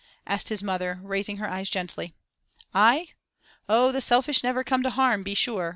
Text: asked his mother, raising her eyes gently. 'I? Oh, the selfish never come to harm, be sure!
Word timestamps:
asked 0.25 0.49
his 0.49 0.63
mother, 0.63 0.99
raising 1.03 1.37
her 1.37 1.47
eyes 1.47 1.69
gently. 1.69 2.15
'I? 2.73 3.09
Oh, 3.69 3.91
the 3.91 4.01
selfish 4.01 4.41
never 4.41 4.63
come 4.63 4.81
to 4.81 4.89
harm, 4.89 5.21
be 5.21 5.35
sure! 5.35 5.69